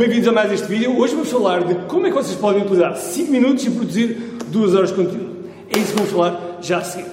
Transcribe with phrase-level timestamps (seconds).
[0.00, 0.98] bem-vindos a mais este vídeo.
[0.98, 4.74] Hoje vamos falar de como é que vocês podem utilizar 5 minutos e produzir 2
[4.74, 5.50] horas de conteúdo.
[5.68, 7.10] É isso que vamos falar já a seguir.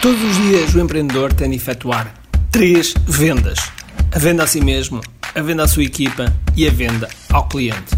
[0.00, 2.14] Todos os dias o empreendedor tem de efetuar
[2.52, 3.58] três vendas:
[4.14, 5.00] a venda a si mesmo,
[5.34, 7.96] a venda à sua equipa e a venda ao cliente.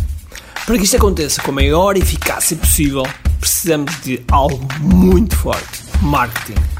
[0.64, 3.02] Para que isto aconteça com a maior eficácia possível,
[3.38, 6.79] precisamos de algo muito forte: marketing.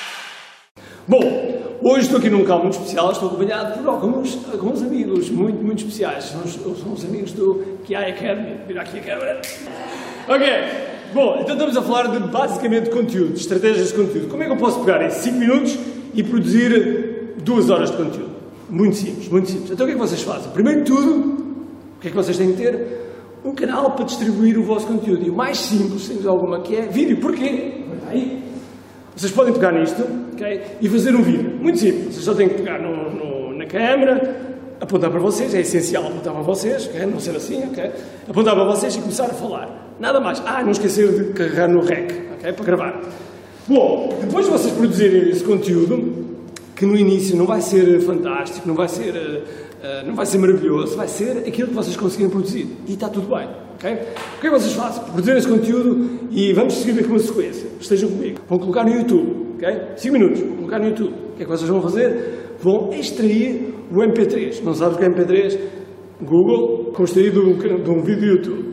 [1.07, 1.19] Bom,
[1.81, 5.79] hoje estou aqui num local muito especial, estou acompanhado por alguns, alguns amigos muito, muito
[5.79, 6.25] especiais.
[6.25, 8.57] São os, são os amigos do QI Academy.
[8.67, 9.41] Vira aqui a câmera.
[10.27, 10.47] Ok,
[11.11, 14.27] bom, então estamos a falar de basicamente conteúdo, estratégias de conteúdo.
[14.27, 15.77] Como é que eu posso pegar em 5 minutos
[16.13, 18.31] e produzir 2 horas de conteúdo?
[18.69, 19.71] Muito simples, muito simples.
[19.71, 20.51] Então o que é que vocês fazem?
[20.51, 21.09] Primeiro de tudo,
[21.97, 23.01] o que é que vocês têm que ter?
[23.43, 25.25] Um canal para distribuir o vosso conteúdo.
[25.25, 27.17] E o mais simples, sem dúvida alguma, que é vídeo.
[27.17, 27.85] Porquê?
[28.07, 28.43] Aí,
[29.15, 31.57] vocês podem pegar nisto okay, e fazer um vídeo.
[31.61, 32.13] Muito simples.
[32.13, 36.33] Vocês só têm que pegar no, no, na câmera, apontar para vocês, é essencial apontar
[36.33, 37.05] para vocês, okay?
[37.05, 37.91] não ser assim, ok?
[38.27, 39.95] Apontar para vocês e começar a falar.
[39.99, 40.41] Nada mais.
[40.45, 42.53] Ah, não esquecer de carregar no REC, ok?
[42.53, 43.01] Para gravar.
[43.67, 46.31] Bom, depois de vocês produzirem esse conteúdo,
[46.75, 50.97] que no início não vai ser fantástico, não vai ser, uh, não vai ser maravilhoso,
[50.97, 52.67] vai ser aquilo que vocês conseguirem produzir.
[52.87, 53.47] E está tudo bem.
[53.81, 53.93] Okay?
[53.93, 55.03] O que é que vocês fazem?
[55.05, 57.67] Produzirem esse conteúdo e vamos seguir aqui uma sequência.
[57.79, 58.39] Estejam comigo.
[58.47, 59.55] Vão colocar no YouTube.
[59.55, 59.75] Okay?
[59.97, 60.39] 5 minutos.
[60.39, 61.09] Vão colocar no YouTube.
[61.09, 62.55] O que é que vocês vão fazer?
[62.61, 64.61] Vão extrair o MP3.
[64.63, 65.57] Não sabes o que é MP3?
[66.21, 68.65] Google, extrair de um, de um vídeo do YouTube.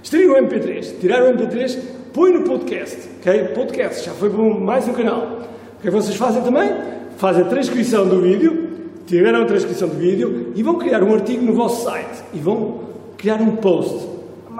[0.00, 1.00] Extrair o MP3.
[1.00, 1.78] Tirar o MP3,
[2.12, 2.98] põe no podcast.
[3.20, 3.48] Okay?
[3.48, 4.06] Podcast.
[4.06, 5.40] Já foi para mais um canal.
[5.76, 6.70] O que é que vocês fazem também?
[7.16, 8.68] Fazem a transcrição do vídeo,
[9.06, 12.22] tiram a transcrição do vídeo e vão criar um artigo no vosso site.
[12.32, 12.80] E vão
[13.16, 14.11] criar um post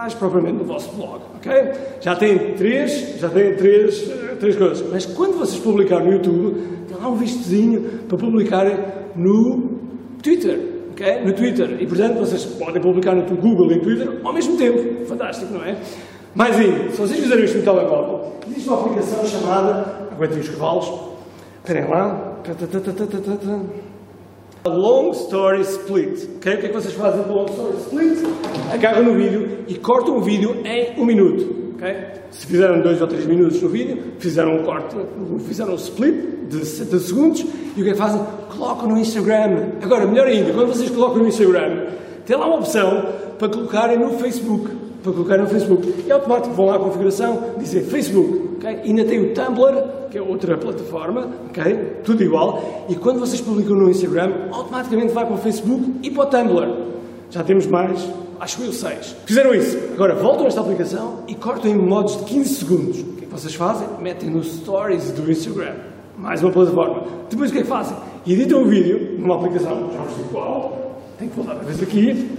[0.03, 1.53] mais propriamente no vosso blog, ok?
[2.01, 4.85] Já tem três, já tem três, três coisas.
[4.91, 8.79] Mas quando vocês publicarem no YouTube, tem lá um vistozinho para publicarem
[9.15, 9.79] no
[10.21, 10.59] Twitter,
[10.91, 11.21] ok?
[11.25, 11.77] No Twitter.
[11.81, 15.05] E, portanto, vocês podem publicar no Google e no Twitter ao mesmo tempo.
[15.07, 15.77] Fantástico, não é?
[16.34, 20.93] Mais ainda, se vocês fizerem isto no telemóvel, existe uma aplicação chamada, aguentem os cavalos,
[21.63, 22.39] esperem lá,
[24.69, 26.28] Long Story Split.
[26.37, 26.55] Okay?
[26.55, 28.19] O que é que vocês fazem com Long Story Split?
[28.73, 31.75] Agarram no vídeo e cortam o vídeo em um minuto.
[31.75, 31.97] Okay?
[32.31, 34.97] Se fizeram dois ou três minutos no vídeo, fizeram um corte,
[35.41, 37.41] fizeram um split de 60 segundos
[37.77, 38.21] e o que é que fazem?
[38.56, 39.71] Colocam no Instagram.
[39.83, 41.89] Agora, melhor ainda, quando vocês colocam no Instagram,
[42.25, 43.09] tem lá uma opção
[43.39, 44.81] para colocarem no Facebook.
[45.03, 46.05] Para colocarem no Facebook.
[46.07, 48.57] E automático vão lá à configuração, dizem Facebook.
[48.57, 48.81] Okay?
[48.85, 52.01] Ainda tem o Tumblr, que é outra plataforma, ok?
[52.05, 52.87] Tudo igual.
[52.89, 56.93] E quando vocês publicam no Instagram, automaticamente vai para o Facebook e para o Tumblr.
[57.31, 58.09] Já temos mais,
[58.39, 59.17] acho que eu, seis.
[59.25, 59.77] Fizeram isso.
[59.95, 63.01] Agora voltam a esta aplicação e cortam em modos de 15 segundos.
[63.01, 63.89] O que é que vocês fazem?
[64.01, 65.75] Metem nos stories do Instagram.
[66.17, 67.05] Mais uma plataforma.
[67.29, 67.97] Depois o que é que fazem?
[68.27, 71.01] Editam o vídeo numa aplicação, já vos digo qual.
[71.19, 72.31] Tenho que voltar a vez aqui.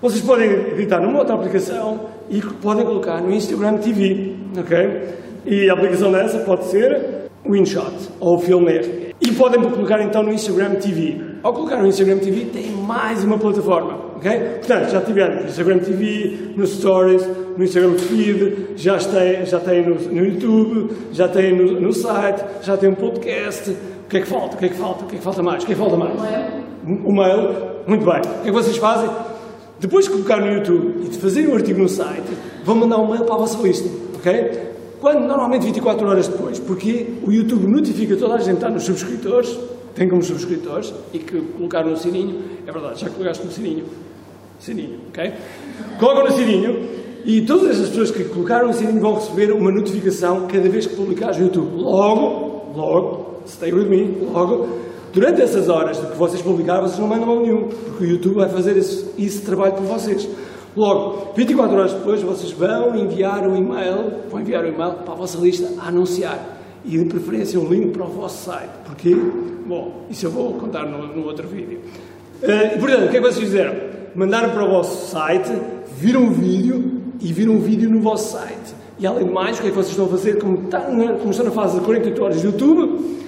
[0.00, 1.98] Vocês podem editar numa outra aplicação
[2.30, 5.08] e podem colocar no Instagram TV, ok?
[5.44, 9.12] E a aplicação dessa pode ser o InShot ou o Filmer.
[9.20, 11.20] E podem colocar então no Instagram TV.
[11.42, 14.30] Ao colocar no Instagram TV tem mais uma plataforma, ok?
[14.58, 19.84] Portanto, já tiveram no Instagram TV, no Stories, no Instagram Feed, já tem, já tem
[19.84, 23.68] no, no YouTube, já tem no, no, site, já tem um podcast.
[23.70, 24.54] O que é que falta?
[24.54, 25.04] O que é que falta?
[25.04, 25.64] O que é que falta mais?
[25.64, 26.14] O que é que falta mais?
[26.14, 27.08] O mail.
[27.08, 27.54] O mail.
[27.88, 28.20] Muito bem.
[28.20, 29.10] O que é que vocês fazem?
[29.80, 32.26] Depois de colocar no YouTube e de fazerem um artigo no site,
[32.64, 34.68] vão mandar um mail para a vossa lista, ok?
[35.00, 35.20] Quando?
[35.20, 39.56] Normalmente 24 horas depois, porque o YouTube notifica toda a gente que está nos subscritores,
[39.94, 43.84] tem como subscritores, e que colocaram no sininho, é verdade, já colocaste no sininho,
[44.58, 45.32] sininho, ok?
[46.00, 46.88] Colocam no sininho
[47.24, 50.96] e todas essas pessoas que colocaram no sininho vão receber uma notificação cada vez que
[50.96, 51.70] publicares no YouTube.
[51.76, 54.68] Logo, logo, stay with me, logo,
[55.12, 58.48] durante essas horas que vocês publicaram, vocês não mandam mal nenhum, porque o YouTube vai
[58.48, 60.28] fazer esse, esse trabalho por vocês.
[60.76, 65.16] Logo, 24 horas depois, vocês vão enviar um e-mail, vão enviar um e-mail para a
[65.16, 66.56] vossa lista a anunciar.
[66.84, 68.70] E de preferência um link para o vosso site.
[68.86, 69.14] Porquê?
[69.66, 71.80] Bom, isso eu vou contar no, no outro vídeo.
[72.42, 73.74] Uh, portanto, o que é que vocês fizeram?
[74.14, 75.50] Mandaram para o vosso site,
[75.96, 78.74] viram o vídeo e viram o vídeo no vosso site.
[78.98, 80.38] E além de mais, o que é que vocês estão a fazer?
[80.38, 83.18] Como, está na, como estão na fase de 48 horas de YouTube,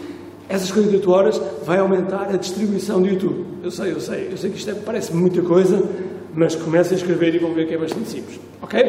[0.51, 3.45] essas 48 horas vai aumentar a distribuição do YouTube.
[3.63, 5.81] Eu sei, eu sei, eu sei que isto é, parece muita coisa,
[6.35, 8.41] mas comecem a escrever e vão ver que é bastante simples.
[8.61, 8.81] Ok?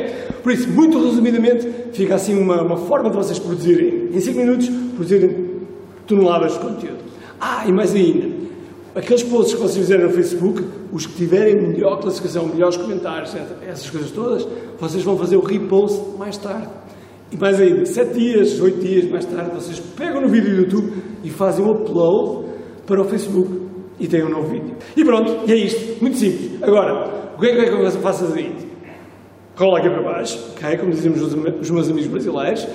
[0.41, 4.69] Por isso, muito resumidamente, fica assim uma, uma forma de vocês produzirem, em 5 minutos,
[4.95, 5.61] produzirem
[6.07, 6.99] toneladas de conteúdo.
[7.39, 8.29] Ah, e mais ainda,
[8.95, 13.35] aqueles posts que vocês fizeram no Facebook, os que tiverem melhor classificação, melhores comentários,
[13.67, 14.47] essas coisas todas,
[14.79, 16.67] vocês vão fazer o repost mais tarde.
[17.31, 20.93] E mais ainda, 7 dias, 8 dias mais tarde, vocês pegam no vídeo do YouTube
[21.23, 22.47] e fazem o upload
[22.85, 23.49] para o Facebook
[23.97, 24.75] e têm um novo vídeo.
[24.97, 26.01] E pronto, e é isto.
[26.01, 26.61] Muito simples.
[26.61, 28.67] Agora, o que é que eu faço a seguinte?
[29.55, 30.77] Rola aqui para baixo, ok?
[30.77, 32.67] Como dizemos os, meus amigos brasileiros,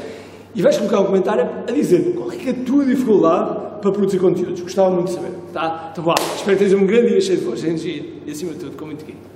[0.55, 4.19] e vais colocar um comentário a dizer qual é, é a tua dificuldade para produzir
[4.19, 4.61] conteúdos.
[4.63, 5.91] Gostava muito de saber, tá?
[5.93, 8.61] Então vá, espero que tenhas um grande dia cheio de força, energia e acima de
[8.61, 9.36] tudo com muito guia.